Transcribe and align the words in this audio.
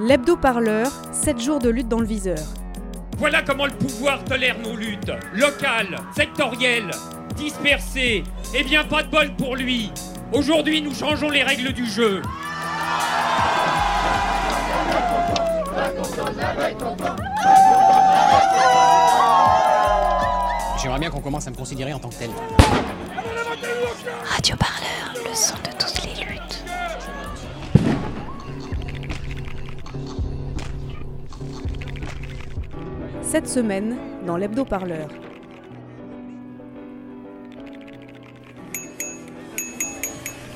L'hebdo-parleur, 0.00 0.90
7 1.12 1.40
jours 1.40 1.58
de 1.60 1.68
lutte 1.68 1.88
dans 1.88 2.00
le 2.00 2.06
viseur. 2.06 2.38
Voilà 3.18 3.42
comment 3.42 3.66
le 3.66 3.72
pouvoir 3.72 4.24
tolère 4.24 4.58
nos 4.58 4.74
luttes. 4.74 5.12
Locales, 5.32 5.96
sectorielles, 6.16 6.90
dispersées. 7.36 8.24
Eh 8.56 8.64
bien, 8.64 8.82
pas 8.82 9.04
de 9.04 9.08
bol 9.08 9.34
pour 9.36 9.54
lui. 9.54 9.92
Aujourd'hui, 10.32 10.82
nous 10.82 10.92
changeons 10.92 11.30
les 11.30 11.44
règles 11.44 11.72
du 11.72 11.86
jeu. 11.86 12.22
J'aimerais 20.82 20.98
bien 20.98 21.10
qu'on 21.10 21.20
commence 21.20 21.46
à 21.46 21.50
me 21.50 21.56
considérer 21.56 21.92
en 21.92 22.00
tant 22.00 22.08
que 22.08 22.16
tel. 22.16 22.30
Radio 24.24 24.56
Parleur, 24.56 25.14
le 25.14 25.34
son 25.34 25.54
de 25.54 25.70
toutes 25.78 25.93
Cette 33.34 33.48
semaine, 33.48 33.96
dans 34.24 34.36
l'hebdo-parleur. 34.36 35.08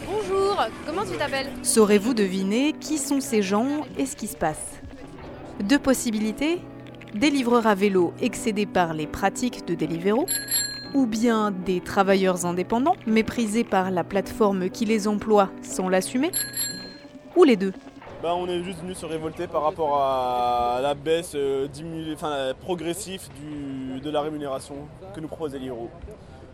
Bonjour, 0.06 0.64
comment 0.86 1.02
tu 1.02 1.18
t'appelles? 1.18 1.50
Saurez-vous 1.64 2.14
deviner 2.14 2.74
qui 2.74 2.98
sont 2.98 3.20
ces 3.20 3.42
gens 3.42 3.80
et 3.98 4.06
ce 4.06 4.14
qui 4.14 4.28
se 4.28 4.36
passe? 4.36 4.80
Deux 5.60 5.80
possibilités? 5.80 6.60
Des 7.14 7.30
livreurs 7.30 7.66
à 7.66 7.74
vélo 7.74 8.14
excédés 8.20 8.66
par 8.66 8.94
les 8.94 9.08
pratiques 9.08 9.66
de 9.66 9.74
Deliveroo, 9.74 10.26
ou 10.94 11.06
bien 11.06 11.50
des 11.50 11.80
travailleurs 11.80 12.46
indépendants 12.46 12.94
méprisés 13.08 13.64
par 13.64 13.90
la 13.90 14.04
plateforme 14.04 14.70
qui 14.70 14.84
les 14.84 15.08
emploie 15.08 15.50
sans 15.62 15.88
l'assumer, 15.88 16.30
ou 17.34 17.42
les 17.42 17.56
deux? 17.56 17.72
Bah, 18.22 18.34
on 18.34 18.48
est 18.48 18.62
juste 18.64 18.80
venu 18.80 18.94
se 18.94 19.06
révolter 19.06 19.46
par 19.46 19.62
rapport 19.62 19.96
à 20.02 20.80
la 20.82 20.94
baisse 20.94 21.32
euh, 21.36 21.68
diminue- 21.68 22.14
enfin, 22.14 22.52
progressive 22.60 23.28
du- 23.36 24.00
de 24.00 24.10
la 24.10 24.20
rémunération 24.22 24.74
que 25.14 25.20
nous 25.20 25.28
propose 25.28 25.52
Deliveroo. 25.52 25.88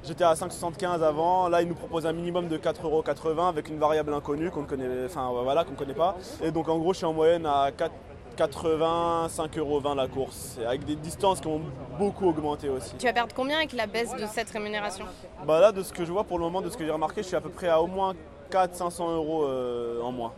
J'étais 0.06 0.24
à 0.24 0.34
5,75 0.34 1.02
avant, 1.02 1.48
là 1.48 1.62
ils 1.62 1.68
nous 1.68 1.74
proposent 1.74 2.04
un 2.04 2.12
minimum 2.12 2.48
de 2.48 2.58
4,80€ 2.58 3.48
avec 3.48 3.70
une 3.70 3.78
variable 3.78 4.12
inconnue 4.12 4.50
qu'on 4.50 4.60
ne 4.62 4.66
connaît, 4.66 5.06
enfin, 5.06 5.30
voilà, 5.42 5.64
connaît 5.64 5.94
pas. 5.94 6.16
Et 6.42 6.50
donc 6.50 6.68
en 6.68 6.78
gros 6.78 6.92
je 6.92 6.98
suis 6.98 7.06
en 7.06 7.14
moyenne 7.14 7.46
à 7.46 7.70
4 7.74 7.90
80, 8.36 9.28
5,20€ 9.28 9.96
la 9.96 10.08
course, 10.08 10.58
et 10.60 10.64
avec 10.64 10.84
des 10.84 10.96
distances 10.96 11.40
qui 11.40 11.46
ont 11.46 11.60
beaucoup 11.98 12.28
augmenté 12.28 12.68
aussi. 12.68 12.94
Tu 12.98 13.06
vas 13.06 13.12
perdre 13.12 13.34
combien 13.34 13.58
avec 13.58 13.72
la 13.72 13.86
baisse 13.86 14.14
de 14.14 14.26
cette 14.26 14.50
rémunération? 14.50 15.06
Bah 15.46 15.60
là 15.60 15.72
de 15.72 15.82
ce 15.82 15.92
que 15.92 16.04
je 16.04 16.12
vois 16.12 16.24
pour 16.24 16.38
le 16.38 16.44
moment, 16.44 16.60
de 16.60 16.70
ce 16.70 16.76
que 16.76 16.84
j'ai 16.84 16.90
remarqué, 16.90 17.22
je 17.22 17.28
suis 17.28 17.36
à 17.36 17.40
peu 17.40 17.50
près 17.50 17.68
à 17.68 17.80
au 17.80 17.86
moins 17.86 18.14
400-500 18.50 19.14
euros 19.14 19.44
euh, 19.44 20.00
en 20.00 20.12
moins, 20.12 20.32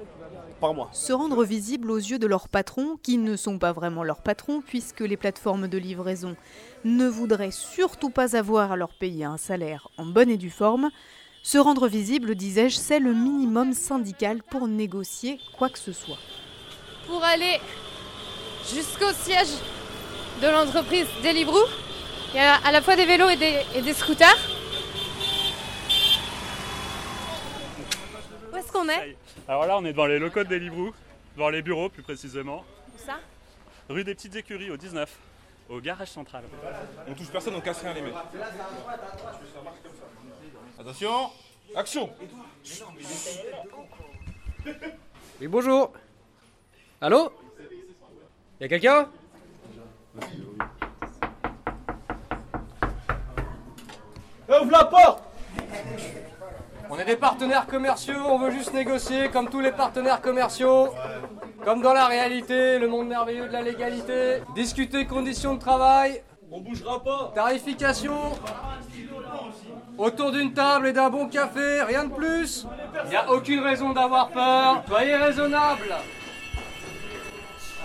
par 0.61 0.75
mois. 0.75 0.89
Se 0.93 1.13
rendre 1.13 1.45
visible 1.45 1.91
aux 1.91 1.97
yeux 1.97 2.19
de 2.19 2.27
leurs 2.27 2.49
patrons, 2.49 2.97
qui 3.03 3.19
ne 3.19 3.37
sont 3.37 3.59
pas 3.59 3.73
vraiment 3.73 4.05
leurs 4.05 4.23
patrons, 4.23 4.61
puisque 4.61 5.01
les 5.01 5.17
plateformes 5.17 5.69
de 5.69 5.79
livraison 5.79 6.37
ne 6.85 7.07
voudraient 7.07 7.51
surtout 7.51 8.11
pas 8.11 8.37
avoir 8.37 8.73
à 8.73 8.77
leur 8.77 8.95
payer 8.95 9.25
un 9.25 9.37
salaire 9.37 9.89
en 9.99 10.07
bonne 10.07 10.31
et 10.31 10.37
due 10.37 10.51
forme. 10.51 10.91
Se 11.43 11.59
rendre 11.59 11.87
visible, 11.89 12.35
disais-je, 12.35 12.77
c'est 12.77 12.99
le 12.99 13.13
minimum 13.13 13.73
syndical 13.73 14.43
pour 14.43 14.67
négocier 14.67 15.39
quoi 15.57 15.69
que 15.69 15.79
ce 15.79 15.93
soit. 15.93 16.19
Pour 17.07 17.23
aller 17.23 17.61
jusqu'au 18.73 19.13
siège 19.13 19.49
de 20.43 20.49
l'entreprise 20.49 21.07
Deliveroo, 21.23 21.67
il 22.33 22.37
y 22.37 22.41
a 22.41 22.57
à 22.57 22.73
la 22.73 22.83
fois 22.83 22.97
des 22.97 23.07
vélos 23.07 23.29
et 23.29 23.37
des, 23.37 23.63
et 23.75 23.83
des 23.83 23.95
scooters. 23.95 24.37
Où 28.53 28.57
est-ce 28.57 28.73
qu'on 28.73 28.89
est? 28.89 29.17
Alors 29.49 29.67
là, 29.67 29.79
on 29.79 29.85
est 29.85 29.93
devant 29.93 30.07
les 30.07 30.19
locaux 30.19 30.45
de 30.45 30.49
Deliveroo, 30.49 30.93
devant 31.37 31.49
les 31.49 31.63
bureaux 31.63 31.89
plus 31.89 32.03
précisément. 32.03 32.65
Où 32.95 32.99
ça? 32.99 33.19
Rue 33.89 34.05
des 34.05 34.15
Petites 34.15 34.37
Écuries 34.37 34.71
au 34.71 34.77
19, 34.77 35.09
au 35.69 35.81
garage 35.81 36.09
central. 36.09 36.45
On 37.09 37.15
touche 37.15 37.29
personne, 37.29 37.55
on 37.55 37.61
casse 37.61 37.81
rien 37.83 37.95
les 37.95 38.03
mecs. 38.03 38.15
Attention, 40.79 41.31
action 41.75 42.11
Oui, 45.41 45.47
bonjour. 45.47 45.93
Allô? 47.01 47.33
Y'a 48.59 48.69
quelqu'un? 48.69 49.09
Ouvre 54.49 54.71
la 54.71 54.85
porte 54.85 55.23
On 56.89 56.99
est 56.99 57.05
des 57.05 57.17
partenaires 57.17 57.67
commerciaux, 57.67 58.15
on 58.27 58.39
veut 58.39 58.51
juste 58.51 58.73
négocier 58.73 59.29
comme 59.29 59.51
tous 59.51 59.61
les 59.61 59.73
partenaires 59.73 60.23
commerciaux. 60.23 60.89
Comme 61.65 61.83
dans 61.83 61.93
la 61.93 62.07
réalité, 62.07 62.79
le 62.79 62.89
monde 62.89 63.09
merveilleux 63.09 63.49
de 63.49 63.53
la 63.53 63.61
légalité. 63.61 64.43
Discuter 64.55 65.05
conditions 65.05 65.55
de 65.55 65.61
travail. 65.61 66.23
On 66.51 66.61
bougera 66.61 67.03
pas 67.03 67.33
Tarification. 67.35 68.17
Autour 69.99 70.33
d'une 70.33 70.55
table 70.55 70.87
et 70.87 70.93
d'un 70.95 71.11
bon 71.11 71.29
café, 71.29 71.83
rien 71.83 72.05
de 72.05 72.15
plus. 72.15 72.67
Il 73.05 73.11
n'y 73.11 73.17
a 73.17 73.31
aucune 73.31 73.61
raison 73.61 73.93
d'avoir 73.93 74.31
peur. 74.31 74.83
Soyez 74.89 75.17
raisonnables. 75.17 75.95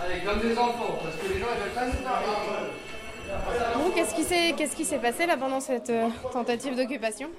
Allez, 0.03 0.19
comme 0.25 0.39
des 0.39 0.57
enfants, 0.57 0.97
parce 1.03 1.15
que 1.15 1.33
les 1.33 1.39
gens 1.39 1.47
ils 1.55 1.61
veulent 1.63 1.73
pas 1.73 1.85
nous 1.85 2.03
parler. 2.03 2.27
Bon, 3.75 3.91
qu'est-ce 3.95 4.13
qui 4.15 4.23
s'est 4.23 4.53
qu'est-ce 4.57 4.75
qui 4.75 4.83
s'est 4.83 4.97
passé 4.97 5.25
là 5.25 5.37
pendant 5.37 5.59
cette 5.61 5.89
euh, 5.89 6.09
tentative 6.33 6.75
d'occupation? 6.75 7.29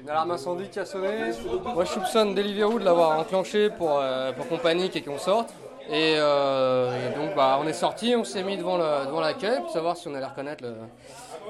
Une 0.00 0.08
alarme 0.08 0.30
incendie 0.32 0.68
qui 0.68 0.78
a 0.78 0.84
sonné. 0.84 1.32
Moi, 1.74 1.84
je 1.84 1.90
soupçonne 1.90 2.34
Deliveroo 2.34 2.78
de 2.78 2.84
l'avoir 2.84 3.18
enclenché 3.18 3.68
pour, 3.70 3.98
euh, 3.98 4.32
pour 4.32 4.46
qu'on 4.48 4.58
panique 4.58 4.94
et 4.96 5.02
qu'on 5.02 5.18
sorte. 5.18 5.50
Et, 5.90 6.14
euh, 6.18 6.90
et 7.10 7.16
donc, 7.18 7.34
bah, 7.34 7.58
on 7.60 7.66
est 7.66 7.72
sorti, 7.72 8.14
on 8.14 8.22
s'est 8.22 8.42
mis 8.44 8.56
devant 8.58 8.76
le- 8.76 9.06
devant 9.06 9.20
l'accueil 9.20 9.58
pour 9.60 9.70
savoir 9.70 9.96
si 9.96 10.06
on 10.06 10.14
allait 10.14 10.26
reconnaître 10.26 10.62
le, 10.62 10.74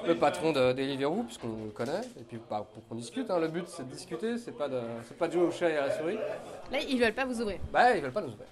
le 0.07 0.15
patron 0.15 0.53
de 0.53 0.73
Deliveroo, 0.73 1.25
puisqu'on 1.25 1.49
le 1.65 1.71
connaît. 1.71 2.01
Et 2.19 2.23
puis, 2.23 2.39
bah, 2.49 2.65
pour 2.73 2.87
qu'on 2.89 2.95
discute. 2.95 3.31
hein. 3.31 3.39
Le 3.39 3.49
but, 3.49 3.65
c'est 3.69 3.87
de 3.87 3.93
discuter, 3.93 4.39
c'est 4.39 4.57
pas 4.57 4.69
de, 4.69 4.81
c'est 5.09 5.19
pas 5.19 5.27
de 5.27 5.33
jouer 5.33 5.43
au 5.43 5.51
chat 5.51 5.69
et 5.69 5.77
à 5.77 5.89
la 5.89 5.99
souris. 5.99 6.19
Là, 6.73 6.79
ils 6.89 6.99
veulent 7.01 7.13
pas 7.13 7.25
vous 7.27 7.41
ouvrir. 7.43 7.59
Bah, 7.73 7.95
ils 7.95 8.01
veulent 8.01 8.13
pas 8.13 8.21
nous 8.23 8.29
ouvrir. 8.29 8.47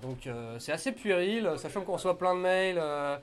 Donc, 0.00 0.26
euh, 0.26 0.58
c'est 0.58 0.72
assez 0.72 0.92
puéril, 0.92 1.50
sachant 1.56 1.82
qu'on 1.82 1.92
reçoit 1.92 2.16
plein 2.16 2.34
de 2.34 2.40
mails 2.40 2.78
euh, 2.80 3.16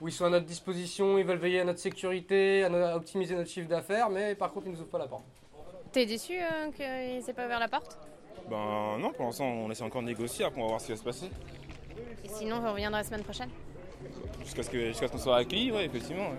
où 0.00 0.08
ils 0.08 0.12
sont 0.12 0.24
à 0.24 0.30
notre 0.30 0.46
disposition, 0.46 1.18
ils 1.18 1.24
veulent 1.24 1.38
veiller 1.38 1.60
à 1.60 1.64
notre 1.64 1.78
sécurité, 1.78 2.64
à, 2.64 2.68
no- 2.68 2.82
à 2.82 2.96
optimiser 2.96 3.34
notre 3.36 3.50
chiffre 3.50 3.68
d'affaires, 3.68 4.08
mais 4.10 4.34
par 4.34 4.50
contre, 4.52 4.66
ils 4.66 4.72
nous 4.72 4.80
ouvrent 4.80 4.90
pas 4.90 4.98
la 4.98 5.06
porte. 5.06 5.24
T'es 5.92 6.06
déçu 6.06 6.32
euh, 6.40 6.70
qu'ils 6.72 7.28
aient 7.28 7.32
pas 7.34 7.44
ouvert 7.44 7.60
la 7.60 7.68
porte? 7.68 7.98
Ben 8.48 8.96
non, 8.98 9.12
pour 9.12 9.26
l'instant 9.26 9.44
on 9.44 9.70
essaie 9.70 9.82
encore 9.84 10.00
de 10.00 10.06
négocier, 10.06 10.44
après 10.46 10.60
on 10.60 10.64
va 10.64 10.68
voir 10.70 10.80
ce 10.80 10.86
qui 10.86 10.92
va 10.92 10.98
se 10.98 11.04
passer. 11.04 11.30
Et 12.24 12.28
sinon, 12.28 12.56
on 12.64 12.72
reviendra 12.72 13.00
la 13.00 13.04
semaine 13.04 13.22
prochaine? 13.22 13.50
Jusqu'à 14.42 14.62
ce 14.62 15.06
qu'on 15.06 15.18
soit 15.18 15.36
accueillis, 15.36 15.72
ouais, 15.72 15.84
effectivement. 15.84 16.30
ouais. 16.30 16.36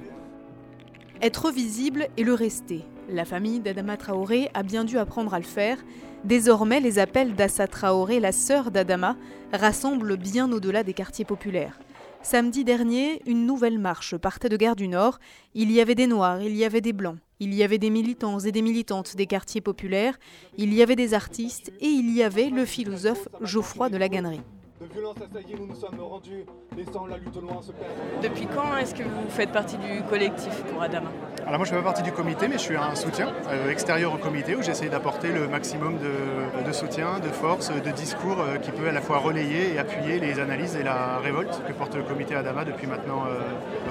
Être 1.22 1.52
visible 1.52 2.08
et 2.16 2.24
le 2.24 2.34
rester. 2.34 2.86
La 3.10 3.26
famille 3.26 3.60
d'Adama 3.60 3.98
Traoré 3.98 4.50
a 4.54 4.64
bien 4.64 4.86
dû 4.86 4.98
apprendre 4.98 5.34
à 5.34 5.40
le 5.40 5.44
faire. 5.44 5.78
Désormais, 6.24 6.80
les 6.80 6.98
appels 6.98 7.36
d'Assa 7.36 7.68
Traoré, 7.68 8.22
la 8.22 8.32
sœur 8.32 8.72
d'Adama, 8.72 9.18
rassemblent 9.52 10.16
bien 10.16 10.50
au-delà 10.50 10.84
des 10.84 10.94
quartiers 10.94 11.26
populaires. 11.26 11.78
Samedi 12.22 12.64
dernier, 12.64 13.22
une 13.26 13.46
nouvelle 13.46 13.80
marche 13.80 14.16
partait 14.16 14.48
de 14.48 14.56
Gare 14.56 14.78
du 14.78 14.88
Nord. 14.88 15.20
Il 15.56 15.74
y 15.74 15.82
avait 15.82 15.96
des 15.96 16.08
Noirs, 16.08 16.42
il 16.42 16.56
y 16.56 16.64
avait 16.64 16.80
des 16.80 16.94
Blancs, 16.94 17.18
il 17.42 17.54
y 17.54 17.64
avait 17.64 17.80
des 17.80 17.90
militants 17.90 18.40
et 18.40 18.54
des 18.54 18.62
militantes 18.62 19.18
des 19.18 19.26
quartiers 19.26 19.62
populaires, 19.62 20.18
il 20.58 20.74
y 20.74 20.82
avait 20.82 20.96
des 20.96 21.14
artistes 21.14 21.74
et 21.82 21.88
il 21.88 22.16
y 22.16 22.24
avait 22.24 22.50
le 22.50 22.64
philosophe 22.64 23.28
Geoffroy 23.42 23.90
de 23.90 23.98
la 23.98 24.08
Gannerie. 24.08 24.42
De 24.80 24.86
violence 24.94 25.18
assaillie, 25.18 25.56
nous 25.60 25.68
nous 25.68 25.76
sommes 25.76 26.00
rendus, 26.00 26.46
laissant 26.78 27.06
la 27.06 27.18
lutte 27.18 27.36
au 27.36 27.42
loin 27.42 27.62
se 27.62 27.74
perdre. 27.74 27.96
Depuis 28.24 28.48
quand 28.48 28.78
est-ce 28.78 28.96
que 28.96 29.04
vous 29.04 29.30
faites 29.30 29.52
partie 29.52 29.76
du 29.78 30.02
collectif 30.04 30.64
pour 30.72 30.82
Adama 30.82 31.10
Alors 31.46 31.58
moi 31.60 31.66
je 31.66 31.72
fais 31.72 31.76
pas 31.76 31.84
partie 31.84 32.02
du 32.02 32.14
comité 32.14 32.48
mais 32.48 32.54
je 32.54 32.62
suis 32.64 32.78
un 32.78 32.96
soutien 32.96 33.34
euh, 33.50 33.72
extérieur 33.72 34.14
au 34.14 34.18
comité 34.18 34.56
où 34.56 34.62
j'essaie 34.62 34.88
d'apporter 34.88 35.34
le 35.34 35.50
maximum 35.50 35.98
de, 35.98 36.66
de 36.66 36.72
soutien, 36.72 37.20
de 37.20 37.28
force, 37.28 37.72
de 37.74 37.92
discours 37.92 38.40
euh, 38.40 38.56
qui 38.56 38.72
peut 38.72 38.88
à 38.88 38.94
la 38.94 39.02
fois 39.02 39.18
relayer 39.18 39.74
et 39.74 39.80
appuyer 39.80 40.18
les 40.18 40.40
analyses 40.40 40.78
et 40.78 40.84
la 40.84 41.18
révolte 41.18 41.62
que 41.68 41.74
porte 41.74 41.96
le 41.96 42.04
comité 42.04 42.36
Adama 42.36 42.64
depuis 42.64 42.88
maintenant 42.88 43.26
euh, 43.28 43.42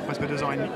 presque 0.06 0.26
deux 0.26 0.42
ans 0.42 0.52
et 0.52 0.56
demi. 0.56 0.70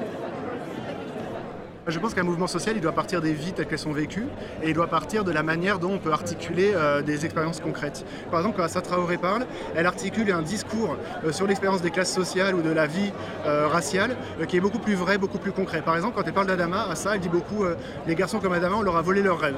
Je 1.89 1.99
pense 1.99 2.15
qu'un 2.15 2.23
mouvement 2.23 2.47
social, 2.47 2.77
il 2.77 2.81
doit 2.81 2.93
partir 2.93 3.21
des 3.21 3.33
vies 3.33 3.53
telles 3.53 3.67
qu'elles 3.67 3.77
sont 3.77 3.91
vécues 3.91 4.27
et 4.63 4.69
il 4.69 4.75
doit 4.75 4.87
partir 4.87 5.25
de 5.25 5.33
la 5.33 5.43
manière 5.43 5.81
dont 5.81 5.95
on 5.95 5.99
peut 5.99 6.13
articuler 6.13 6.71
euh, 6.75 7.03
des 7.03 7.25
expériences 7.25 7.59
concrètes. 7.59 8.05
Par 8.31 8.39
exemple, 8.39 8.57
quand 8.57 8.63
Assa 8.63 8.81
Traoré 8.83 9.19
parle, 9.19 9.47
elle 9.75 9.87
articule 9.87 10.31
un 10.31 10.43
discours 10.43 10.97
euh, 11.25 11.33
sur 11.33 11.49
l'expérience 11.49 11.83
des 11.83 11.91
classes 11.91 12.15
sociales 12.15 12.55
ou 12.55 12.63
de 12.63 12.71
la 12.71 12.87
vie 12.87 13.13
euh, 13.47 13.67
raciale 13.67 14.17
qui 14.47 14.57
est 14.57 14.61
beaucoup 14.61 14.79
plus 14.79 14.95
vrai, 14.95 15.19
beaucoup 15.19 15.39
plus 15.39 15.51
concret. 15.51 15.83
Par 15.83 15.97
exemple, 15.97 16.15
quand 16.17 16.23
elle 16.25 16.33
parle 16.33 16.47
d'Adama, 16.47 16.87
Assa, 16.89 17.17
elle 17.17 17.21
dit 17.21 17.29
beaucoup 17.29 17.65
les 18.07 18.15
garçons 18.15 18.39
comme 18.39 18.53
Adama, 18.53 18.77
on 18.77 18.83
leur 18.83 18.97
a 18.97 19.03
volé 19.03 19.21
leurs 19.21 19.41
rêves. 19.41 19.57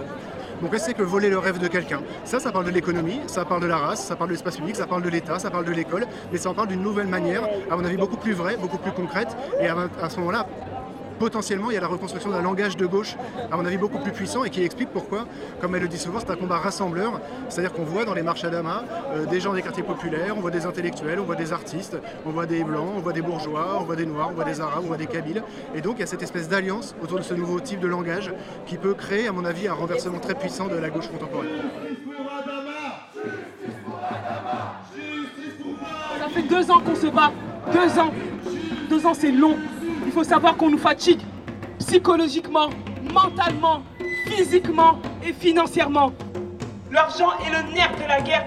Donc 0.63 0.71
qu'est-ce 0.71 0.93
que 0.93 1.03
voler 1.03 1.29
le 1.29 1.39
rêve 1.39 1.59
de 1.59 1.69
quelqu'un 1.69 2.01
Ça, 2.25 2.41
ça 2.41 2.53
parle 2.53 2.65
de 2.65 2.71
l'économie, 2.71 3.21
ça 3.27 3.45
parle 3.45 3.61
de 3.61 3.67
la 3.67 3.77
race, 3.77 4.03
ça 4.03 4.17
parle 4.17 4.31
de 4.31 4.35
l'espace 4.35 4.57
public, 4.57 4.77
ça 4.77 4.87
parle 4.87 5.03
de 5.03 5.11
l'État, 5.11 5.39
ça 5.39 5.51
parle 5.51 5.65
de 5.67 5.73
l'école, 5.73 6.07
mais 6.33 6.39
ça 6.39 6.49
en 6.49 6.55
parle 6.55 6.69
d'une 6.69 6.83
nouvelle 6.83 7.09
manière, 7.09 7.43
à 7.71 7.77
mon 7.77 7.85
avis 7.85 7.97
beaucoup 7.97 8.17
plus 8.17 8.33
vraie, 8.33 8.57
beaucoup 8.57 8.79
plus 8.79 8.93
concrète, 8.93 9.37
et 9.61 9.69
à 9.69 10.09
ce 10.09 10.17
moment-là, 10.21 10.47
potentiellement, 11.19 11.71
il 11.71 11.75
y 11.75 11.77
a 11.77 11.81
la 11.81 11.87
reconstruction 11.87 12.31
d'un 12.31 12.43
langage 12.43 12.77
de 12.77 12.87
gauche, 12.87 13.17
à 13.51 13.57
mon 13.57 13.65
avis, 13.65 13.77
beaucoup 13.77 13.99
plus 13.99 14.13
puissant 14.13 14.45
et 14.45 14.51
qui 14.51 14.63
explique 14.63 14.91
pourquoi, 14.91 15.27
comme 15.61 15.75
elle 15.75 15.83
le 15.83 15.89
dit 15.89 15.99
souvent, 15.99 16.21
c'est 16.21 16.31
un 16.31 16.37
combat 16.37 16.59
rassembleur. 16.59 17.21
C'est-à-dire 17.49 17.73
qu'on 17.73 17.85
voit 17.85 18.05
dans 18.05 18.15
les 18.15 18.23
marches 18.23 18.45
à 18.45 18.51
Dama 18.51 18.85
euh, 19.13 19.27
des 19.27 19.41
gens 19.41 19.53
des 19.53 19.63
quartiers 19.63 19.83
populaires, 19.83 20.35
on 20.37 20.41
voit 20.41 20.51
des 20.51 20.67
intellectuels, 20.67 21.21
on 21.21 21.25
voit 21.25 21.37
des 21.37 21.53
artistes, 21.53 21.97
on 22.27 22.31
voit 22.31 22.47
des 22.47 22.65
blancs, 22.65 22.93
on 22.97 23.01
voit 23.01 23.13
des 23.13 23.23
bourgeois, 23.23 23.79
on 23.81 23.85
voit 23.85 23.97
des 23.97 24.07
noirs, 24.07 24.29
on 24.31 24.35
voit 24.35 24.45
des 24.45 24.61
arabes, 24.61 24.83
on 24.85 24.89
voit 24.89 24.97
des 24.97 25.07
kabyles. 25.07 25.43
Et 25.75 25.81
donc 25.81 25.97
il 25.97 26.01
y 26.01 26.03
a 26.03 26.07
cette 26.07 26.23
espèce 26.23 26.49
d'alliance 26.49 26.95
autour 27.03 27.19
de 27.19 27.25
ce 27.25 27.35
nouveau 27.35 27.61
type 27.61 27.81
de 27.81 27.89
langage 27.89 28.33
qui 28.67 28.77
peut 28.77 28.95
créer, 28.95 29.29
à 29.29 29.33
mon 29.33 29.45
avis, 29.45 29.69
un 29.69 29.75
renversement 29.75 30.19
très 30.19 30.35
puissant 30.35 30.69
de 30.69 30.77
la 30.77 30.91
gauche 30.91 31.09
contemporaine. 31.09 31.51
Ça 36.19 36.29
fait 36.29 36.43
deux 36.43 36.71
ans 36.71 36.81
qu'on 36.81 36.95
se 36.95 37.07
bat. 37.07 37.33
Deux 37.73 37.99
ans. 37.99 38.13
Deux 38.89 39.07
ans, 39.07 39.15
c'est 39.15 39.33
long. 39.33 39.57
Il 40.15 40.19
faut 40.19 40.23
savoir 40.23 40.57
qu'on 40.57 40.71
nous 40.71 40.79
fatigue 40.79 41.19
psychologiquement, 41.81 42.71
mentalement, 43.13 43.83
physiquement 44.29 45.01
et 45.27 45.33
financièrement. 45.33 46.13
L'argent 46.93 47.31
est 47.45 47.51
le 47.51 47.75
nerf 47.75 47.91
de 47.97 48.07
la 48.07 48.21
guerre. 48.21 48.47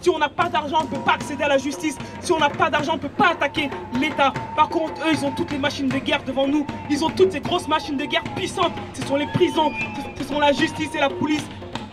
Si 0.00 0.10
on 0.10 0.18
n'a 0.18 0.28
pas 0.28 0.48
d'argent, 0.48 0.78
on 0.80 0.84
ne 0.86 0.88
peut 0.88 1.04
pas 1.04 1.12
accéder 1.12 1.44
à 1.44 1.48
la 1.50 1.58
justice. 1.58 1.96
Si 2.20 2.32
on 2.32 2.40
n'a 2.40 2.50
pas 2.50 2.68
d'argent, 2.68 2.94
on 2.94 2.96
ne 2.96 3.02
peut 3.02 3.10
pas 3.10 3.28
attaquer 3.28 3.70
l'État. 4.00 4.32
Par 4.56 4.70
contre, 4.70 5.00
eux, 5.06 5.12
ils 5.12 5.24
ont 5.24 5.30
toutes 5.30 5.52
les 5.52 5.58
machines 5.58 5.88
de 5.88 5.98
guerre 5.98 6.24
devant 6.24 6.48
nous. 6.48 6.66
Ils 6.90 7.04
ont 7.04 7.10
toutes 7.10 7.30
ces 7.30 7.40
grosses 7.40 7.68
machines 7.68 7.96
de 7.96 8.04
guerre 8.04 8.24
puissantes. 8.34 8.72
Ce 8.94 9.06
sont 9.06 9.14
les 9.14 9.28
prisons, 9.28 9.70
ce 10.18 10.24
sont 10.24 10.40
la 10.40 10.50
justice 10.50 10.92
et 10.96 10.98
la 11.00 11.10
police. 11.10 11.44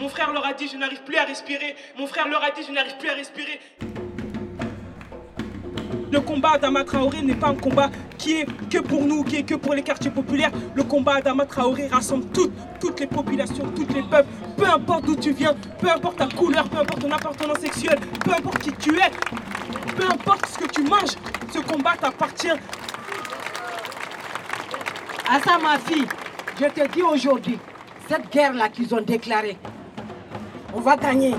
Mon 0.01 0.09
frère 0.09 0.33
leur 0.33 0.47
a 0.47 0.53
dit, 0.53 0.67
je 0.67 0.77
n'arrive 0.77 1.03
plus 1.03 1.17
à 1.17 1.25
respirer. 1.25 1.75
Mon 1.95 2.07
frère 2.07 2.27
leur 2.27 2.43
a 2.43 2.49
dit, 2.49 2.63
je 2.67 2.73
n'arrive 2.73 2.97
plus 2.97 3.09
à 3.09 3.13
respirer. 3.13 3.59
Le 6.11 6.19
combat 6.21 6.57
d'Ama 6.57 6.83
Traoré 6.83 7.21
n'est 7.21 7.35
pas 7.35 7.49
un 7.49 7.55
combat 7.55 7.89
qui 8.17 8.39
est 8.39 8.45
que 8.69 8.79
pour 8.79 9.05
nous, 9.05 9.23
qui 9.23 9.37
est 9.37 9.43
que 9.43 9.55
pour 9.55 9.73
les 9.75 9.83
quartiers 9.83 10.09
populaires. 10.09 10.51
Le 10.73 10.83
combat 10.83 11.21
d'Ama 11.21 11.45
Traoré 11.45 11.87
rassemble 11.87 12.25
toutes, 12.33 12.53
toutes 12.79 12.99
les 12.99 13.07
populations, 13.07 13.65
toutes 13.75 13.93
les 13.93 14.01
peuples, 14.01 14.29
peu 14.57 14.65
importe 14.65 15.05
d'où 15.05 15.15
tu 15.15 15.31
viens, 15.33 15.53
peu 15.79 15.89
importe 15.89 16.17
ta 16.17 16.27
couleur, 16.27 16.67
peu 16.67 16.79
importe 16.79 17.01
ton 17.01 17.11
appartenance 17.11 17.59
sexuelle, 17.59 17.99
peu 18.25 18.31
importe 18.31 18.59
qui 18.59 18.71
tu 18.73 18.97
es, 18.97 19.11
peu 19.95 20.05
importe 20.05 20.47
ce 20.47 20.57
que 20.57 20.67
tu 20.67 20.81
manges, 20.81 21.15
ce 21.53 21.59
combat 21.59 21.93
t'appartient. 21.99 22.57
À 25.29 25.39
ça, 25.39 25.59
ma 25.61 25.77
fille, 25.77 26.07
je 26.59 26.65
te 26.65 26.91
dis 26.91 27.03
aujourd'hui, 27.03 27.59
cette 28.07 28.31
guerre-là 28.31 28.69
qu'ils 28.69 28.95
ont 28.95 29.01
déclarée, 29.01 29.57
on 30.73 30.79
va 30.79 30.97
gagner. 30.97 31.35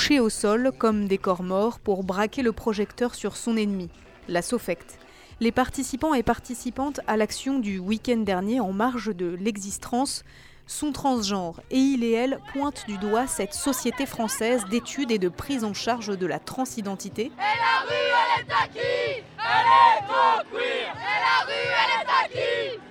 Couchés 0.00 0.18
au 0.18 0.30
sol 0.30 0.72
comme 0.78 1.08
des 1.08 1.18
corps 1.18 1.42
morts 1.42 1.78
pour 1.78 2.04
braquer 2.04 2.40
le 2.40 2.52
projecteur 2.52 3.14
sur 3.14 3.36
son 3.36 3.58
ennemi, 3.58 3.90
la 4.28 4.40
SOFECT. 4.40 4.98
Les 5.40 5.52
participants 5.52 6.14
et 6.14 6.22
participantes 6.22 7.00
à 7.06 7.18
l'action 7.18 7.58
du 7.58 7.78
week-end 7.78 8.16
dernier 8.16 8.60
en 8.60 8.72
marge 8.72 9.14
de 9.14 9.36
l'existence 9.38 10.24
sont 10.66 10.92
transgenres 10.92 11.60
et 11.70 11.76
il 11.76 12.02
et 12.02 12.12
elle 12.12 12.38
pointent 12.54 12.86
du 12.88 12.96
doigt 12.96 13.26
cette 13.26 13.52
société 13.52 14.06
française 14.06 14.64
d'études 14.70 15.10
et 15.10 15.18
de 15.18 15.28
prise 15.28 15.64
en 15.64 15.74
charge 15.74 16.16
de 16.16 16.26
la 16.26 16.38
transidentité. 16.38 17.24
Et 17.24 17.28
la 17.36 17.86
rue, 17.86 17.92
elle 17.92 18.40
est 18.40 19.22
Elle 19.36 19.66
est 19.68 20.06
queer 20.50 20.94
Et 20.94 21.20
la 21.26 21.44
rue, 21.44 21.52
elle 21.52 22.78
est 22.78 22.89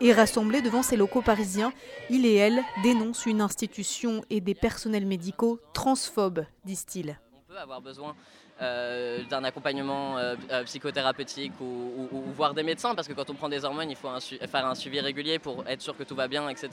Et 0.00 0.12
rassemblés 0.12 0.62
devant 0.62 0.82
ces 0.82 0.96
locaux 0.96 1.20
parisiens, 1.20 1.72
il 2.08 2.24
et 2.24 2.34
elle 2.34 2.60
dénoncent 2.82 3.26
une 3.26 3.42
institution 3.42 4.22
et 4.30 4.40
des 4.40 4.54
personnels 4.54 5.06
médicaux 5.06 5.60
transphobes, 5.74 6.46
disent-ils. 6.64 7.18
Peut 7.50 7.58
avoir 7.58 7.80
besoin 7.80 8.14
euh, 8.62 9.24
d'un 9.24 9.42
accompagnement 9.42 10.16
euh, 10.18 10.36
euh, 10.52 10.62
psychothérapeutique 10.62 11.52
ou, 11.60 11.64
ou- 11.64 12.16
ou 12.18 12.32
voir 12.32 12.54
des 12.54 12.62
médecins 12.62 12.94
parce 12.94 13.08
que 13.08 13.12
quand 13.12 13.28
on 13.28 13.34
prend 13.34 13.48
des 13.48 13.64
hormones 13.64 13.90
il 13.90 13.96
faut 13.96 14.06
un 14.08 14.20
faire 14.20 14.66
un 14.66 14.76
suivi 14.76 15.00
régulier 15.00 15.40
pour 15.40 15.66
être 15.66 15.82
sûr 15.82 15.96
que 15.96 16.04
tout 16.04 16.14
va 16.14 16.28
bien 16.28 16.48
etc. 16.48 16.68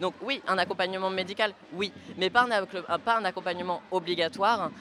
Donc 0.00 0.14
oui 0.22 0.42
un 0.48 0.58
accompagnement 0.58 1.10
médical 1.10 1.52
oui 1.74 1.92
mais 2.16 2.28
pas 2.28 2.42
un, 2.42 2.50
un- 2.50 3.18
un 3.18 3.24
accompagnement 3.24 3.82
obligatoire 3.92 4.72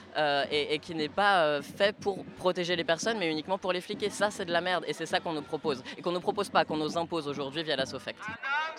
et, 0.50 0.74
et 0.74 0.80
qui 0.80 0.96
n'est 0.96 1.10
pas 1.10 1.62
fait 1.62 1.96
pour 1.96 2.26
protéger 2.38 2.76
les 2.76 2.84
personnes 2.84 3.20
mais 3.20 3.30
uniquement 3.30 3.60
pour 3.60 3.72
les 3.72 3.82
fliquer 3.82 4.10
ça 4.10 4.32
c'est 4.32 4.46
de 4.46 4.52
la 4.52 4.62
merde 4.62 4.84
et 4.88 4.94
c'est 4.94 5.06
ça 5.06 5.20
qu'on 5.20 5.34
nous 5.34 5.44
propose 5.44 5.84
et 5.96 6.02
qu'on 6.02 6.12
nous 6.12 6.22
propose 6.22 6.50
pas 6.50 6.66
qu'on 6.66 6.78
nous 6.78 6.98
impose 6.98 7.28
aujourd'hui 7.28 7.62
via 7.62 7.76
la 7.76 7.86
SOFECT. 7.86 8.18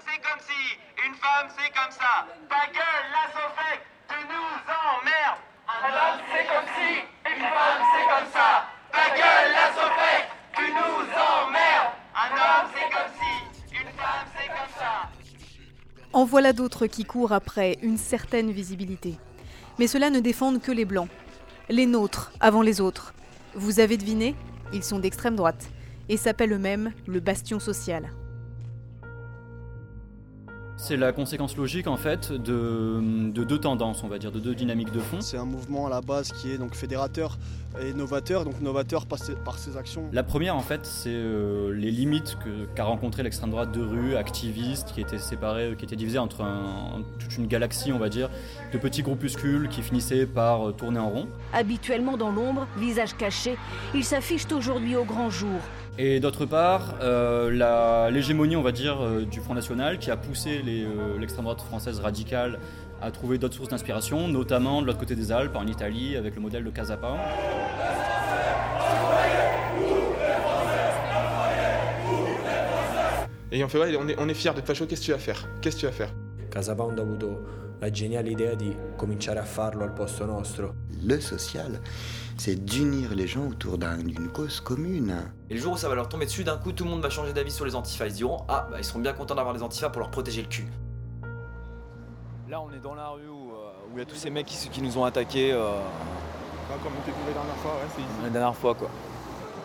c'est 0.05 0.21
comme 0.21 0.41
si, 0.41 1.07
une 1.07 1.15
femme 1.15 1.47
c'est 1.57 1.71
comme 1.79 1.93
ça. 1.93 2.27
Ta 2.49 2.67
gueule, 2.73 3.07
la 3.13 3.25
Sofec, 3.33 3.81
tu 4.09 4.17
nous 4.27 4.73
emmerdes. 4.91 5.39
En 16.17 16.25
voilà 16.25 16.55
d'autres 16.55 16.87
qui 16.87 17.05
courent 17.05 17.33
après 17.33 17.77
une 17.83 17.99
certaine 17.99 18.51
visibilité. 18.51 19.19
Mais 19.79 19.87
cela 19.87 20.09
ne 20.09 20.21
défendent 20.21 20.63
que 20.63 20.73
les 20.73 20.87
blancs. 20.87 21.11
Les 21.69 21.85
nôtres 21.85 22.33
avant 22.41 22.63
les 22.63 22.81
autres. 22.81 23.13
Vous 23.55 23.81
avez 23.81 23.99
deviné 23.99 24.35
Ils 24.73 24.83
sont 24.83 24.99
d'extrême 24.99 25.37
droite 25.37 25.69
et 26.09 26.17
s'appellent 26.17 26.55
eux-mêmes 26.55 26.93
le 27.07 27.21
bastion 27.21 27.61
social. 27.61 28.11
C'est 30.79 30.97
la 30.99 31.11
conséquence 31.13 31.57
logique 31.57 31.87
en 31.87 31.97
fait 31.97 32.31
de, 32.33 33.01
de 33.33 33.45
deux 33.45 33.59
tendances, 33.59 34.05
on 34.05 34.09
va 34.09 34.19
dire, 34.19 34.31
de 34.31 34.39
deux 34.39 34.55
dynamiques 34.55 34.93
de 34.93 35.01
fond. 35.01 35.21
C'est 35.21 35.39
un 35.39 35.47
mouvement 35.47 35.87
à 35.87 35.91
la 35.91 36.01
base 36.03 36.33
qui 36.33 36.53
est 36.53 36.59
donc 36.59 36.75
fédérateur 36.75 37.39
et 37.81 37.95
novateur, 37.95 38.45
donc 38.45 38.61
novateur 38.61 39.07
par 39.07 39.19
ses, 39.19 39.35
par 39.35 39.59
ses 39.59 39.77
actions. 39.79 40.05
La 40.13 40.23
première 40.23 40.55
en 40.55 40.61
fait, 40.61 40.85
c'est 40.85 41.09
euh, 41.13 41.73
les 41.75 41.91
limites 41.91 42.37
qu'a 42.75 42.85
rencontré 42.85 43.23
l'extrême 43.23 43.51
droite 43.51 43.73
de 43.73 43.81
rue, 43.83 44.17
activiste, 44.17 44.93
qui 44.95 45.01
était 45.01 45.19
séparée, 45.19 45.75
qui 45.79 45.87
était 45.87 45.97
divisée 45.97 46.19
entre 46.19 46.43
un- 46.43 47.03
toute 47.19 47.37
une 47.39 47.47
galaxie, 47.47 47.91
on 47.93 47.99
va 47.99 48.11
dire, 48.11 48.29
de 48.73 48.79
petits 48.79 49.03
groupuscules 49.03 49.69
qui 49.71 49.81
finissaient 49.83 50.27
par 50.27 50.69
euh, 50.69 50.73
tourner 50.73 50.99
en 51.01 51.09
rond. 51.09 51.27
Habituellement 51.55 52.17
dans 52.19 52.31
l'ombre, 52.31 52.67
visage 52.77 53.17
caché, 53.17 53.57
ils 53.95 54.05
s'affichent 54.05 54.53
aujourd'hui 54.55 54.95
au 54.95 55.05
grand 55.05 55.31
jour. 55.31 55.59
Et 55.99 56.21
d'autre 56.21 56.45
part, 56.45 56.95
euh, 57.01 58.11
l'hégémonie, 58.11 58.55
on 58.55 58.63
va 58.63 58.73
dire, 58.73 59.03
euh, 59.03 59.25
du 59.25 59.41
Front 59.41 59.55
National 59.55 59.99
qui 59.99 60.11
a 60.11 60.17
poussé 60.17 60.63
euh, 60.67 61.19
l'extrême 61.19 61.45
droite 61.45 61.63
française 61.63 62.01
radicale 62.01 62.59
à 63.01 63.11
trouver 63.11 63.39
d'autres 63.39 63.55
sources 63.55 63.71
d'inspiration, 63.71 64.29
notamment 64.29 64.83
de 64.83 64.87
l'autre 64.87 64.99
côté 64.99 65.15
des 65.15 65.33
Alpes, 65.33 65.57
en 65.57 65.67
Italie, 65.67 66.17
avec 66.17 66.35
le 66.35 66.43
modèle 66.43 66.65
de 66.65 66.71
Casapa. 66.71 67.17
Et 73.53 73.65
on 73.65 73.69
fait 73.69 73.79
ouais, 73.79 73.97
on 73.99 74.09
est, 74.09 74.19
on 74.19 74.35
fiers 74.35 74.53
d'être 74.53 74.67
facho, 74.67 74.85
qu'est-ce 74.87 75.01
que 75.01 75.07
tu 75.07 75.13
vas 75.13 75.19
faire? 75.19 75.49
Qu'est-ce 75.63 75.77
que 75.77 75.81
tu 75.81 75.87
vas 75.87 75.93
faire? 75.93 76.11
Casapound 76.61 76.99
ha 76.99 77.03
avuto 77.03 77.75
la 77.81 77.91
geniale 77.91 78.31
idea 78.31 78.55
di 78.55 78.75
cominciare 78.97 79.39
a 79.39 79.45
farlo 79.45 79.85
al 79.85 79.93
posto 79.93 80.25
nostro. 80.25 80.75
Le 81.03 81.21
social, 81.21 81.79
c'est 82.39 82.65
d'unir 82.65 83.15
les 83.15 83.27
gens 83.27 83.47
autour 83.49 83.77
d'un- 83.77 83.99
d'une 84.03 84.31
cause 84.33 84.61
commune. 84.63 85.15
Et 85.51 85.55
le 85.55 85.61
jour 85.61 85.75
où 85.75 85.77
ça 85.77 85.87
va 85.91 85.95
leur 85.95 86.09
tomber 86.09 86.25
dessus, 86.25 86.45
d'un 86.45 86.57
coup, 86.57 86.73
tout 86.73 86.85
le 86.85 86.89
monde 86.91 87.03
va 87.03 87.11
changer 87.11 87.35
d'avis 87.35 87.51
sur 87.51 87.67
les 87.67 87.75
antifas. 87.75 88.07
Ils 88.07 88.13
se 88.13 88.17
diront 88.17 88.39
Ah, 88.49 88.67
bah, 88.71 88.79
ils 88.79 88.85
seront 88.85 89.01
bien 89.01 89.13
contents 89.13 89.35
d'avoir 89.35 89.53
les 89.55 89.63
antifas 89.63 89.91
pour 89.91 90.01
leur 90.01 90.11
protéger 90.11 90.41
le 90.41 90.49
cul. 90.49 90.67
Là, 92.49 92.63
on 92.63 92.73
est 92.73 92.81
dans 92.83 92.95
la 92.95 93.09
rue 93.11 93.29
où 93.29 93.51
euh, 93.51 93.73
il 93.93 93.99
y 93.99 94.01
a 94.01 94.07
tous 94.07 94.15
ces 94.17 94.31
mecs 94.31 94.47
qui, 94.47 94.71
qui 94.71 94.81
nous 94.81 94.97
ont 94.97 95.05
attaqués 95.05 95.53
euh, 95.53 95.59
Comme 96.83 96.93
on 96.93 97.27
la 97.27 97.33
dernière 97.35 97.57
fois, 97.57 97.73
ouais, 97.73 97.89
c'est 97.95 98.01
ici. 98.01 98.11
la 98.23 98.31
dernière 98.31 98.57
fois, 98.57 98.75
quoi. 98.75 98.89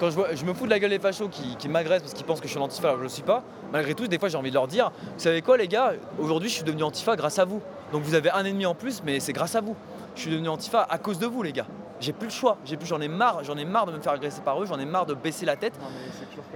Quand 0.01 0.09
je, 0.09 0.15
vois- 0.15 0.33
je 0.33 0.43
me 0.45 0.53
fous 0.55 0.65
de 0.65 0.71
la 0.71 0.79
gueule 0.79 0.89
des 0.89 0.97
fachos 0.97 1.27
qui, 1.29 1.55
qui 1.57 1.69
m'agressent 1.69 2.01
parce 2.01 2.15
qu'ils 2.15 2.25
pensent 2.25 2.39
que 2.41 2.47
je 2.47 2.51
suis 2.51 2.59
l'antifa 2.59 2.87
alors 2.87 2.95
que 2.95 3.01
je 3.01 3.03
le 3.03 3.09
suis 3.09 3.21
pas, 3.21 3.43
malgré 3.71 3.93
tout, 3.93 4.07
des 4.07 4.17
fois 4.17 4.29
j'ai 4.29 4.37
envie 4.37 4.49
de 4.49 4.55
leur 4.55 4.65
dire 4.67 4.89
Vous 5.13 5.19
savez 5.19 5.43
quoi, 5.43 5.57
les 5.57 5.67
gars 5.67 5.93
Aujourd'hui, 6.17 6.49
je 6.49 6.55
suis 6.55 6.63
devenu 6.63 6.81
antifa 6.81 7.15
grâce 7.15 7.37
à 7.37 7.45
vous. 7.45 7.61
Donc 7.93 8.01
vous 8.01 8.15
avez 8.15 8.31
un 8.31 8.43
ennemi 8.43 8.65
en 8.65 8.73
plus, 8.73 9.03
mais 9.05 9.19
c'est 9.19 9.31
grâce 9.31 9.53
à 9.55 9.61
vous. 9.61 9.75
Je 10.15 10.21
suis 10.21 10.31
devenu 10.31 10.49
antifa 10.49 10.87
à 10.89 10.97
cause 10.97 11.19
de 11.19 11.27
vous, 11.27 11.43
les 11.43 11.53
gars. 11.53 11.67
J'ai 11.99 12.13
plus 12.13 12.25
le 12.29 12.33
choix. 12.33 12.57
J'ai 12.65 12.77
plus, 12.77 12.87
j'en 12.87 12.99
ai 12.99 13.07
marre. 13.07 13.43
J'en 13.43 13.55
ai 13.57 13.63
marre 13.65 13.85
de 13.85 13.91
me 13.91 13.99
faire 13.99 14.13
agresser 14.13 14.41
par 14.41 14.59
eux. 14.59 14.65
J'en 14.65 14.79
ai 14.79 14.85
marre 14.85 15.05
de 15.05 15.13
baisser 15.13 15.45
la 15.45 15.55
tête 15.55 15.73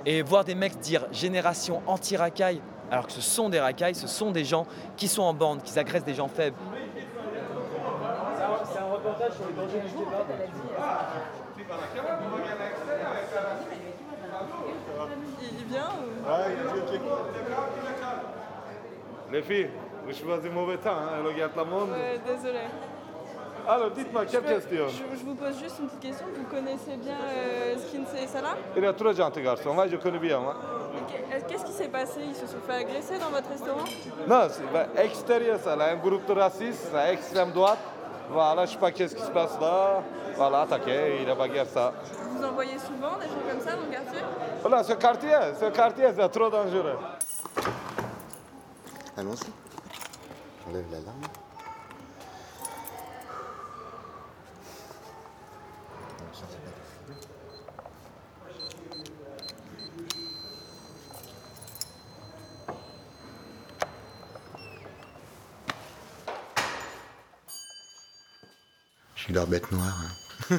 et 0.08 0.24
voir 0.24 0.44
des 0.44 0.56
mecs 0.56 0.80
dire 0.80 1.06
génération 1.12 1.84
anti-racaille, 1.86 2.62
alors 2.90 3.06
que 3.06 3.14
ce 3.14 3.22
sont 3.22 3.50
des 3.50 3.60
racailles, 3.60 3.94
ce 3.94 4.08
sont 4.08 4.32
des 4.32 4.44
gens 4.44 4.66
qui 4.98 5.08
sont 5.08 5.22
en 5.22 5.36
bande, 5.36 5.62
qui 5.62 5.78
agressent 5.78 6.04
des 6.04 6.16
gens 6.16 6.30
faibles. 6.30 6.58
C'est 8.74 8.80
un 8.80 8.86
reportage 8.86 9.34
sur 9.34 9.46
les 9.48 9.54
dangers 9.54 9.82
du 9.86 9.94
kebab. 9.94 10.26
Il 15.42 15.66
vient 15.66 15.90
Ouais, 16.26 16.52
il 16.52 16.96
ok. 16.96 17.02
Les 19.32 19.42
filles, 19.42 19.70
vous 20.06 20.14
choisissez 20.14 20.50
mauvais 20.54 20.78
temps, 20.78 20.92
hein, 20.92 21.10
elle 21.20 21.26
regarde 21.28 21.52
le 21.58 21.66
monde. 21.66 21.90
Ouais, 21.92 22.20
désolé. 22.26 22.60
Alors, 23.68 23.90
dites-moi, 23.92 24.26
quelle 24.28 24.44
question? 24.44 24.88
je, 24.88 25.18
je 25.20 25.26
vous 25.26 25.34
pose 25.34 25.58
juste 25.60 25.80
une 25.80 25.88
petite 25.88 26.00
question. 26.02 26.28
Vous 26.36 26.44
connaissez 26.56 26.98
bien 26.98 27.16
euh, 27.28 27.76
Skins 27.78 28.06
et 28.22 28.28
Salah 28.28 28.56
Il 28.78 28.84
est 28.84 28.94
très 28.94 29.14
gentil 29.16 29.42
garçon, 29.42 29.74
moi 29.74 29.88
je 29.88 29.96
connais 29.98 30.20
bien. 30.20 30.40
Moi. 30.40 30.56
qu'est- 31.08 31.48
qu'est-ce 31.48 31.66
qui 31.66 31.72
s'est 31.72 31.88
passé? 31.88 32.20
Ils 32.28 32.36
se 32.36 32.46
sont 32.46 32.60
fait 32.68 32.74
agresser 32.76 33.18
dans 33.18 33.30
votre 33.30 33.50
restaurant? 33.50 33.84
Non, 34.28 34.48
c'est 34.52 34.72
bah, 34.72 34.86
extérieur 35.02 35.60
ça, 35.60 35.76
là, 35.76 35.90
un 35.94 35.96
groupe 35.96 36.26
de 36.28 36.34
racistes, 36.34 36.90
c'est 36.92 37.14
extrême 37.14 37.52
droite. 37.52 37.80
Voilà, 38.30 38.66
je 38.66 38.72
sais 38.74 38.78
pas 38.78 38.92
qu'est-ce 38.92 39.16
qui 39.16 39.22
se 39.24 39.32
passe 39.32 39.60
là. 39.60 40.04
Voilà, 40.38 40.62
attaqué, 40.62 41.22
il 41.22 41.30
a 41.30 41.36
bagarre 41.36 41.66
ça. 41.68 41.94
Vous 42.30 42.44
en 42.44 42.52
voyez 42.52 42.78
souvent 42.78 43.18
des 43.18 43.28
gens 43.28 43.50
comme 43.50 43.62
ça 43.62 43.76
dans 43.76 43.84
le 43.84 43.92
quartier? 43.92 44.20
Voilà, 44.62 44.84
ce 44.84 44.94
quartier, 44.94 45.30
ce 45.60 45.66
quartier, 45.72 46.06
c'est 46.16 46.30
trop 46.30 46.50
dangereux. 46.50 46.98
Allons-y. 49.18 49.50
J'enlève 50.66 50.86
la 50.92 50.98
lame. 51.00 51.22
Je 69.16 69.22
suis 69.24 69.34
leur 69.34 69.48
bête 69.48 69.72
noire. 69.72 69.96
hein. 70.04 70.25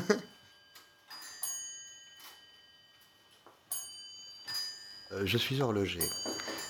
Euh, 5.12 5.23
Je 5.25 5.38
suis 5.38 5.62
horloger. 5.62 6.02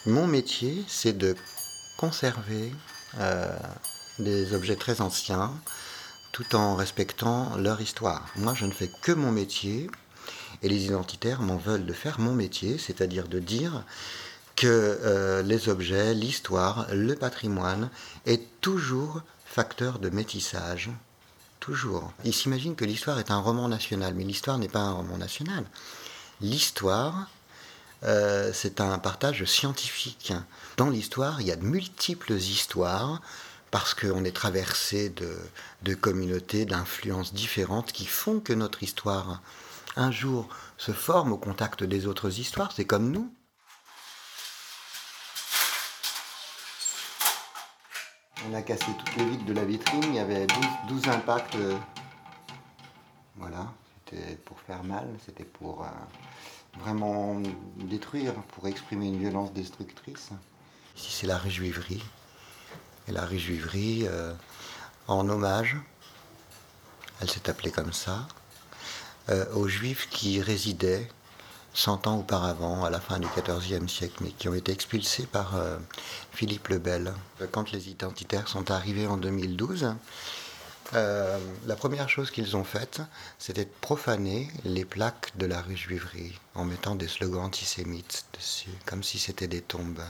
Mon 0.04 0.26
métier, 0.26 0.84
c'est 0.88 1.16
de 1.16 1.34
conserver 1.96 2.70
euh, 3.18 3.56
des 4.18 4.52
objets 4.52 4.76
très 4.76 5.00
anciens 5.00 5.54
tout 6.32 6.54
en 6.54 6.76
respectant 6.76 7.56
leur 7.56 7.80
histoire. 7.80 8.28
Moi, 8.36 8.52
je 8.54 8.66
ne 8.66 8.72
fais 8.72 8.90
que 9.02 9.12
mon 9.12 9.32
métier 9.32 9.88
et 10.62 10.68
les 10.68 10.84
identitaires 10.84 11.40
m'en 11.40 11.56
veulent 11.56 11.86
de 11.86 11.92
faire 11.94 12.20
mon 12.20 12.34
métier, 12.34 12.76
c'est-à-dire 12.76 13.26
de 13.26 13.38
dire 13.38 13.84
que 14.54 14.66
euh, 14.66 15.42
les 15.42 15.70
objets, 15.70 16.12
l'histoire, 16.12 16.86
le 16.92 17.14
patrimoine 17.14 17.88
est 18.26 18.42
toujours 18.60 19.22
facteur 19.46 19.98
de 19.98 20.10
métissage. 20.10 20.90
Toujours. 21.60 22.12
Ils 22.24 22.34
s'imaginent 22.34 22.76
que 22.76 22.84
l'histoire 22.84 23.18
est 23.18 23.30
un 23.30 23.38
roman 23.38 23.68
national, 23.68 24.14
mais 24.14 24.24
l'histoire 24.24 24.58
n'est 24.58 24.68
pas 24.68 24.80
un 24.80 24.92
roman 24.92 25.18
national. 25.18 25.64
L'histoire, 26.40 27.28
euh, 28.04 28.50
c'est 28.52 28.80
un 28.80 28.98
partage 28.98 29.44
scientifique. 29.44 30.32
Dans 30.76 30.90
l'histoire, 30.90 31.40
il 31.40 31.46
y 31.46 31.52
a 31.52 31.56
de 31.56 31.64
multiples 31.64 32.34
histoires 32.34 33.20
parce 33.70 33.94
qu'on 33.94 34.24
est 34.24 34.36
traversé 34.36 35.08
de, 35.08 35.36
de 35.82 35.94
communautés, 35.94 36.66
d'influences 36.66 37.34
différentes 37.34 37.92
qui 37.92 38.06
font 38.06 38.38
que 38.40 38.52
notre 38.52 38.82
histoire, 38.82 39.42
un 39.96 40.10
jour, 40.10 40.48
se 40.78 40.92
forme 40.92 41.32
au 41.32 41.38
contact 41.38 41.82
des 41.82 42.06
autres 42.06 42.38
histoires. 42.38 42.72
C'est 42.72 42.84
comme 42.84 43.10
nous. 43.10 43.32
On 48.48 48.54
a 48.54 48.62
cassé 48.62 48.86
toutes 48.98 49.16
les 49.16 49.24
vitres 49.24 49.44
de 49.44 49.52
la 49.52 49.64
vitrine, 49.64 50.04
il 50.04 50.14
y 50.14 50.18
avait 50.18 50.46
12, 50.46 50.58
12 50.88 51.08
impacts. 51.08 51.56
euh, 51.56 51.76
Voilà, 53.36 53.72
c'était 54.04 54.36
pour 54.36 54.60
faire 54.60 54.84
mal, 54.84 55.08
c'était 55.24 55.44
pour 55.44 55.82
euh, 55.82 55.88
vraiment 56.80 57.40
détruire, 57.76 58.34
pour 58.54 58.68
exprimer 58.68 59.06
une 59.08 59.18
violence 59.18 59.52
destructrice. 59.52 60.30
Ici, 60.96 61.12
c'est 61.12 61.26
la 61.26 61.38
rue. 61.38 61.72
Et 63.08 63.12
la 63.12 63.24
rue 63.24 63.40
euh, 64.04 64.32
en 65.08 65.28
hommage, 65.28 65.76
elle 67.20 67.30
s'est 67.30 67.50
appelée 67.50 67.70
comme 67.70 67.92
ça, 67.92 68.28
aux 69.54 69.66
Juifs 69.66 70.08
qui 70.08 70.40
résidaient 70.40 71.08
100 71.76 72.06
ans 72.06 72.18
auparavant, 72.18 72.84
à 72.84 72.90
la 72.90 73.00
fin 73.00 73.18
du 73.18 73.28
XIVe 73.28 73.86
siècle, 73.86 74.16
mais 74.22 74.30
qui 74.30 74.48
ont 74.48 74.54
été 74.54 74.72
expulsés 74.72 75.26
par 75.26 75.56
euh, 75.56 75.76
Philippe 76.32 76.68
le 76.68 76.78
Bel. 76.78 77.12
Quand 77.52 77.70
les 77.70 77.90
identitaires 77.90 78.48
sont 78.48 78.70
arrivés 78.70 79.06
en 79.06 79.18
2012, 79.18 79.94
euh, 80.94 81.38
la 81.66 81.76
première 81.76 82.08
chose 82.08 82.30
qu'ils 82.30 82.56
ont 82.56 82.64
faite, 82.64 83.02
c'était 83.38 83.66
de 83.66 83.70
profaner 83.80 84.48
les 84.64 84.84
plaques 84.84 85.32
de 85.36 85.44
la 85.46 85.60
rue 85.60 85.76
Juivry 85.76 86.38
en 86.54 86.64
mettant 86.64 86.94
des 86.94 87.08
slogans 87.08 87.44
antisémites 87.44 88.24
dessus, 88.34 88.70
comme 88.86 89.02
si 89.02 89.18
c'était 89.18 89.48
des 89.48 89.60
tombes. 89.60 90.02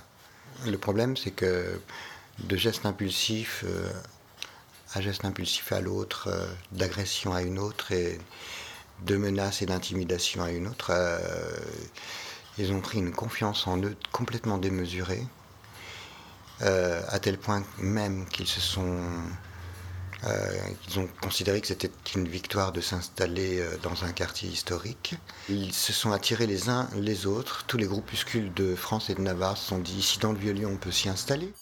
Le 0.65 0.79
problème, 0.79 1.17
c'est 1.17 1.33
que 1.33 1.81
de 2.39 2.57
gestes 2.57 2.87
impulsifs 2.87 3.65
euh, 3.67 3.91
à 4.95 5.01
geste 5.01 5.25
impulsif 5.25 5.73
à 5.73 5.81
l'autre, 5.81 6.29
euh, 6.29 6.47
d'agression 6.73 7.35
à 7.35 7.43
une 7.43 7.59
autre 7.59 7.93
et 7.93 8.19
de 9.05 9.17
menace 9.17 9.63
et 9.63 9.67
d'intimidation 9.67 10.43
à 10.43 10.51
une 10.51 10.69
autre, 10.69 10.91
euh, 10.91 11.19
ils 12.59 12.73
ont 12.73 12.81
pris 12.81 12.99
une 12.99 13.13
confiance 13.13 13.67
en 13.67 13.79
eux 13.83 13.97
complètement 14.13 14.59
démesurée, 14.59 15.25
euh, 16.63 17.03
à 17.09 17.19
tel 17.19 17.39
point 17.39 17.63
même 17.79 18.27
qu'ils 18.27 18.47
se 18.47 18.61
sont 18.61 18.99
euh, 20.25 20.59
ils 20.89 20.99
ont 20.99 21.09
considéré 21.21 21.61
que 21.61 21.67
c'était 21.67 21.91
une 22.15 22.27
victoire 22.27 22.73
de 22.73 22.81
s'installer 22.81 23.61
euh, 23.61 23.77
dans 23.83 24.05
un 24.05 24.13
quartier 24.13 24.49
historique. 24.49 25.15
Ils 25.49 25.75
se 25.75 25.93
sont 25.93 26.13
attirés 26.13 26.47
les 26.47 26.69
uns 26.71 26.89
les 26.97 27.27
autres. 27.27 27.65
Tous 27.67 27.77
les 27.77 27.87
groupuscules 27.87 28.53
de 28.55 28.75
France 28.75 29.11
et 29.11 29.15
de 29.15 29.21
Navarre 29.21 29.59
se 29.59 29.69
sont 29.69 29.79
dit 29.79 29.99
ici 29.99 30.19
dans 30.19 30.33
le 30.33 30.39
Vieux-Lyon 30.39 30.71
on 30.73 30.77
peut 30.79 30.91
s'y 30.91 31.09
installer. 31.09 31.53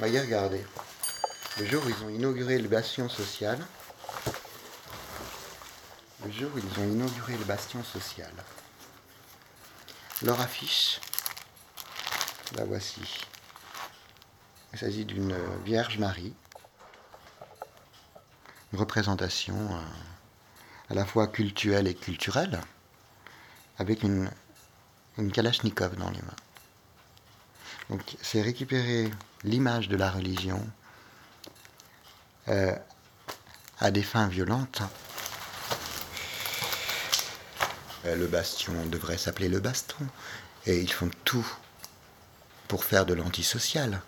Voyez, 0.00 0.18
regardez. 0.18 0.64
Le 1.58 1.66
jour 1.66 1.84
où 1.84 1.90
ils 1.90 2.04
ont 2.04 2.08
inauguré 2.08 2.56
le 2.58 2.68
bastion 2.68 3.10
social, 3.10 3.58
le 6.24 6.30
jour 6.32 6.50
où 6.54 6.58
ils 6.58 6.80
ont 6.80 6.90
inauguré 6.90 7.36
le 7.36 7.44
bastion 7.44 7.84
social, 7.84 8.32
leur 10.22 10.40
affiche, 10.40 11.02
la 12.56 12.64
voici. 12.64 13.26
Il 14.72 14.78
s'agit 14.78 15.04
d'une 15.04 15.36
Vierge 15.66 15.98
Marie, 15.98 16.32
une 18.72 18.78
représentation 18.78 19.54
euh, 19.54 19.82
à 20.88 20.94
la 20.94 21.04
fois 21.04 21.26
cultuelle 21.26 21.86
et 21.86 21.94
culturelle, 21.94 22.62
avec 23.78 24.02
une, 24.02 24.30
une 25.18 25.30
Kalachnikov 25.30 25.96
dans 25.96 26.08
les 26.08 26.22
mains. 26.22 26.36
Donc 27.90 28.00
c'est 28.22 28.40
récupérer 28.40 29.10
l'image 29.44 29.88
de 29.88 29.96
la 29.96 30.10
religion 30.10 30.64
euh, 32.48 32.74
à 33.78 33.90
des 33.90 34.02
fins 34.02 34.28
violentes. 34.28 34.82
Euh, 38.06 38.16
le 38.16 38.26
bastion 38.26 38.72
devrait 38.86 39.18
s'appeler 39.18 39.48
le 39.48 39.60
baston. 39.60 40.06
Et 40.66 40.80
ils 40.80 40.92
font 40.92 41.10
tout 41.24 41.46
pour 42.68 42.84
faire 42.84 43.06
de 43.06 43.14
l'antisocial. 43.14 44.00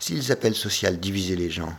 S'ils 0.00 0.32
appellent 0.32 0.56
social 0.56 0.98
diviser 0.98 1.36
les 1.36 1.50
gens, 1.50 1.78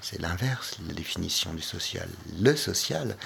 c'est 0.00 0.20
l'inverse, 0.20 0.76
la 0.86 0.94
définition 0.94 1.52
du 1.52 1.60
social. 1.62 2.08
Le 2.40 2.56
social, 2.56 3.16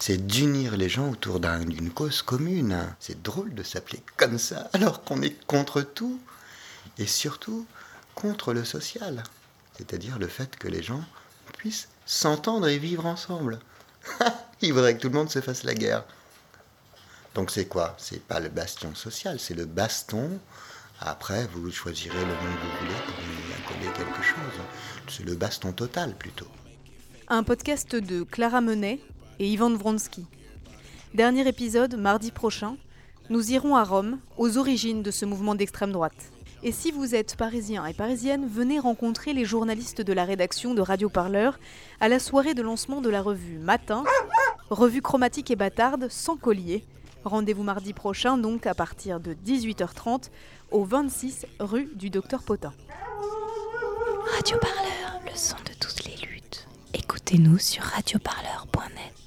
c'est 0.00 0.26
d'unir 0.26 0.76
les 0.76 0.88
gens 0.88 1.10
autour 1.10 1.38
d'un- 1.38 1.64
d'une 1.64 1.90
cause 1.90 2.22
commune. 2.22 2.76
C'est 2.98 3.22
drôle 3.22 3.54
de 3.54 3.62
s'appeler 3.62 4.02
comme 4.16 4.38
ça, 4.38 4.68
alors 4.72 5.04
qu'on 5.04 5.22
est 5.22 5.46
contre 5.46 5.80
tout, 5.82 6.18
et 6.98 7.06
surtout 7.06 7.66
contre 8.14 8.52
le 8.52 8.64
social. 8.64 9.22
C'est-à-dire 9.76 10.18
le 10.18 10.28
fait 10.28 10.56
que 10.56 10.68
les 10.68 10.82
gens 10.82 11.02
puissent 11.58 11.88
s'entendre 12.06 12.68
et 12.68 12.78
vivre 12.78 13.06
ensemble. 13.06 13.58
Il 14.60 14.72
faudrait 14.72 14.96
que 14.96 15.02
tout 15.02 15.08
le 15.08 15.14
monde 15.14 15.30
se 15.30 15.40
fasse 15.40 15.64
la 15.64 15.74
guerre. 15.74 16.04
Donc 17.34 17.50
c'est 17.50 17.66
quoi? 17.66 17.96
C'est 17.98 18.22
pas 18.22 18.40
le 18.40 18.48
bastion 18.48 18.94
social, 18.94 19.40
c'est 19.40 19.54
le 19.54 19.64
baston. 19.64 20.38
Après, 21.00 21.46
vous 21.48 21.70
choisirez 21.70 22.20
le 22.20 22.26
nom 22.26 22.34
que 22.34 22.44
vous 22.44 22.78
voulez 22.80 23.00
pour 23.06 23.76
y 23.76 23.86
accoler 23.86 23.92
quelque 23.92 24.22
chose. 24.22 24.60
C'est 25.08 25.24
le 25.24 25.34
baston 25.34 25.72
total 25.72 26.14
plutôt. 26.16 26.46
Un 27.28 27.42
podcast 27.42 27.96
de 27.96 28.22
Clara 28.22 28.60
Menet 28.60 29.00
et 29.40 29.48
Ivan 29.48 29.74
Vronsky. 29.74 30.26
Dernier 31.14 31.48
épisode 31.48 31.96
mardi 31.96 32.30
prochain. 32.30 32.76
Nous 33.30 33.52
irons 33.52 33.74
à 33.74 33.84
Rome, 33.84 34.18
aux 34.36 34.58
origines 34.58 35.02
de 35.02 35.10
ce 35.10 35.24
mouvement 35.24 35.54
d'extrême 35.54 35.92
droite. 35.92 36.32
Et 36.66 36.72
si 36.72 36.90
vous 36.90 37.14
êtes 37.14 37.36
parisien 37.36 37.84
et 37.84 37.92
parisienne, 37.92 38.48
venez 38.50 38.78
rencontrer 38.78 39.34
les 39.34 39.44
journalistes 39.44 40.00
de 40.00 40.14
la 40.14 40.24
rédaction 40.24 40.72
de 40.72 40.80
Radio 40.80 41.10
Parleur 41.10 41.58
à 42.00 42.08
la 42.08 42.18
soirée 42.18 42.54
de 42.54 42.62
lancement 42.62 43.02
de 43.02 43.10
la 43.10 43.20
revue 43.20 43.58
Matin, 43.58 44.02
revue 44.70 45.02
chromatique 45.02 45.50
et 45.50 45.56
bâtarde 45.56 46.08
sans 46.08 46.38
collier. 46.38 46.82
Rendez-vous 47.22 47.64
mardi 47.64 47.92
prochain, 47.92 48.38
donc 48.38 48.66
à 48.66 48.72
partir 48.72 49.20
de 49.20 49.34
18h30, 49.34 50.30
au 50.70 50.84
26 50.84 51.44
rue 51.60 51.90
du 51.96 52.08
Docteur 52.08 52.42
Potin. 52.42 52.72
Radio 54.34 54.56
Parleur, 54.58 55.20
le 55.22 55.36
son 55.36 55.56
de 55.66 55.74
toutes 55.78 56.04
les 56.06 56.16
luttes. 56.26 56.66
Écoutez-nous 56.94 57.58
sur 57.58 57.82
radioparleur.net. 57.82 59.23